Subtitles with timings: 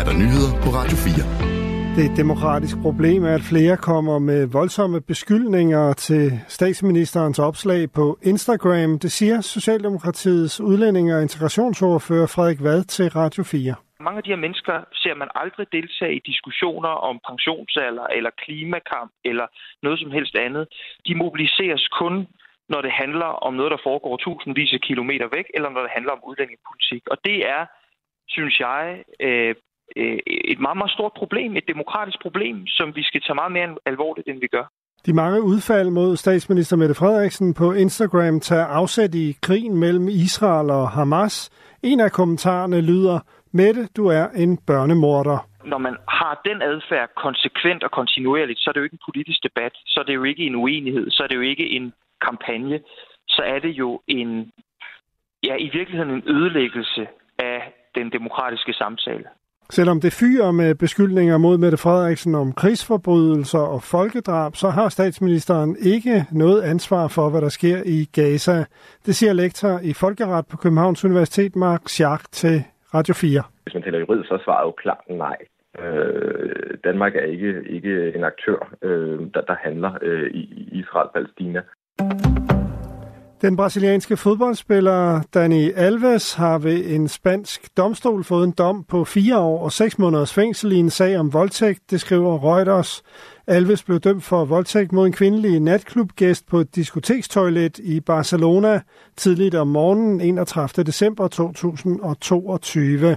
[0.00, 1.24] er der nyheder på Radio 4.
[1.94, 8.18] Det er et demokratisk problem, at flere kommer med voldsomme beskyldninger til statsministerens opslag på
[8.32, 8.98] Instagram.
[9.04, 13.74] Det siger Socialdemokratiets udlænding- og integrationsordfører Frederik Vad til Radio 4.
[14.06, 19.10] Mange af de her mennesker ser man aldrig deltage i diskussioner om pensionsalder eller klimakamp
[19.30, 19.46] eller
[19.82, 20.64] noget som helst andet.
[21.06, 22.14] De mobiliseres kun
[22.72, 26.12] når det handler om noget, der foregår tusindvis af kilometer væk, eller når det handler
[26.12, 27.02] om udlændingepolitik.
[27.12, 27.62] Og det er,
[28.28, 28.84] synes jeg,
[29.20, 29.54] øh,
[29.96, 34.28] et meget, meget stort problem, et demokratisk problem, som vi skal tage meget mere alvorligt,
[34.28, 34.66] end vi gør.
[35.06, 40.70] De mange udfald mod statsminister Mette Frederiksen på Instagram tager afsæt i krigen mellem Israel
[40.70, 41.50] og Hamas.
[41.82, 43.18] En af kommentarerne lyder,
[43.52, 45.38] Mette, du er en børnemorder.
[45.64, 49.42] Når man har den adfærd konsekvent og kontinuerligt, så er det jo ikke en politisk
[49.42, 51.92] debat, så er det jo ikke en uenighed, så er det jo ikke en
[52.26, 52.80] kampagne,
[53.28, 54.52] så er det jo en,
[55.44, 57.06] ja, i virkeligheden en ødelæggelse
[57.38, 59.24] af den demokratiske samtale.
[59.70, 65.76] Selvom det fyrer med beskyldninger mod Mette Frederiksen om krigsforbrydelser og folkedrab, så har statsministeren
[65.80, 68.64] ikke noget ansvar for, hvad der sker i Gaza.
[69.06, 72.56] Det siger lektor i Folkeret på Københavns Universitet, Mark Schack, til
[72.94, 73.42] Radio 4.
[73.62, 75.36] Hvis man tæller juridisk, så svarer jo klart nej.
[75.78, 81.60] Øh, Danmark er ikke, ikke en aktør, øh, der, der handler øh, i Israel-Palæstina.
[83.42, 89.38] Den brasilianske fodboldspiller Dani Alves har ved en spansk domstol fået en dom på fire
[89.38, 93.02] år og seks måneders fængsel i en sag om voldtægt, det skriver Reuters.
[93.50, 98.80] Alves blev dømt for voldtægt mod en kvindelig natklubgæst på et diskotekstoilet i Barcelona
[99.16, 100.84] tidligt om morgenen 31.
[100.84, 103.16] december 2022.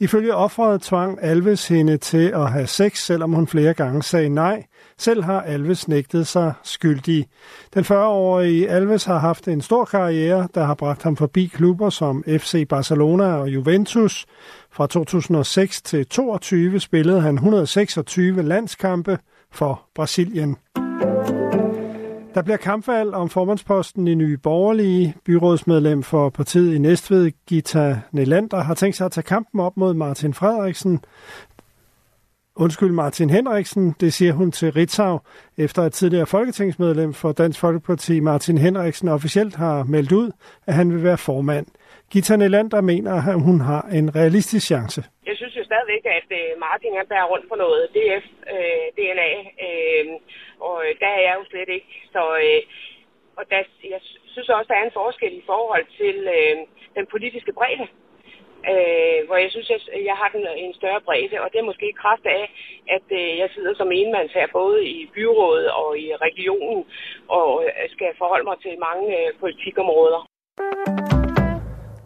[0.00, 4.64] Ifølge offeret tvang Alves hende til at have sex, selvom hun flere gange sagde nej.
[4.98, 7.26] Selv har Alves nægtet sig skyldig.
[7.74, 12.24] Den 40-årige Alves har haft en stor karriere, der har bragt ham forbi klubber som
[12.28, 14.26] FC Barcelona og Juventus.
[14.72, 19.18] Fra 2006 til 2022 spillede han 126 landskampe
[19.54, 20.56] for Brasilien.
[22.34, 25.14] Der bliver kampvalg om formandsposten i Nye Borgerlige.
[25.24, 29.94] Byrådsmedlem for partiet i Næstved, Gita Nelander, har tænkt sig at tage kampen op mod
[29.94, 31.00] Martin Frederiksen.
[32.56, 35.20] Undskyld Martin Henriksen, det siger hun til Ritzau,
[35.56, 40.30] efter at tidligere folketingsmedlem for Dansk Folkeparti Martin Henriksen officielt har meldt ud,
[40.66, 41.66] at han vil være formand.
[42.10, 45.04] Gita Nelander mener, at hun har en realistisk chance
[45.96, 50.06] ikke, at øh, Martin han bærer rundt på noget DF-DNA, øh, øh,
[50.68, 51.92] og øh, der er jeg jo slet ikke.
[52.14, 52.62] Så, øh,
[53.38, 53.60] og der,
[53.94, 54.00] jeg
[54.32, 56.56] synes også, der er en forskel i forhold til øh,
[56.96, 57.86] den politiske bredde
[58.72, 61.70] øh, hvor jeg synes, jeg, jeg har den øh, en større bredde, og det er
[61.70, 62.44] måske i kraft af,
[62.96, 66.84] at øh, jeg sidder som enmand her, både i byrådet og i regionen,
[67.28, 70.20] og øh, skal forholde mig til mange øh, politikområder.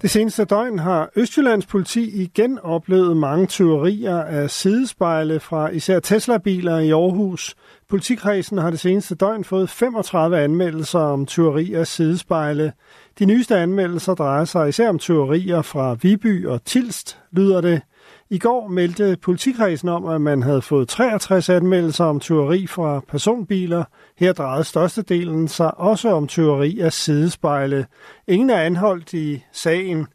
[0.03, 6.79] Det seneste døgn har Østjyllands politi igen oplevet mange tyverier af sidespejle fra især Tesla-biler
[6.79, 7.55] i Aarhus.
[7.89, 12.73] Politikredsen har det seneste døgn fået 35 anmeldelser om tyveri af sidespejle.
[13.19, 17.83] De nyeste anmeldelser drejer sig især om tyverier fra Viby og Tilst, lyder det.
[18.31, 23.85] I går meldte politikredsen om, at man havde fået 63 anmeldelser om tyveri fra personbiler.
[24.19, 27.87] Her drejede størstedelen sig også om tyveri af sidespejle.
[28.27, 30.07] Ingen er anholdt i sagen.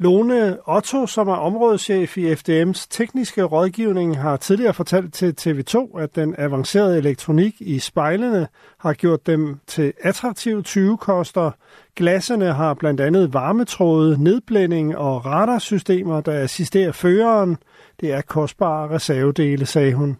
[0.00, 6.16] Lone Otto, som er områdeschef i FDM's tekniske rådgivning, har tidligere fortalt til TV2, at
[6.16, 8.48] den avancerede elektronik i spejlene
[8.78, 11.50] har gjort dem til attraktive 20-koster.
[11.96, 17.56] Glassene har blandt andet varmetråde, nedblænding og radarsystemer, der assisterer føreren.
[18.00, 20.16] Det er kostbare reservedele, sagde hun.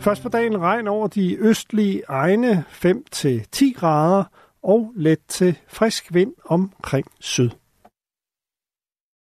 [0.00, 4.24] Først på dagen regn over de østlige egne 5-10 grader
[4.62, 7.50] og let til frisk vind omkring syd.